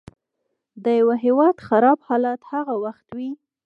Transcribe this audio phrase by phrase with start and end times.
[0.83, 3.31] د یوه هیواد خراب حالت هغه وخت وي.